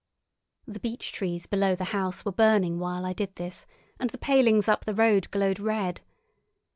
[0.65, 3.67] The beech trees below the house were burning while I did this,
[3.99, 6.01] and the palings up the road glowed red.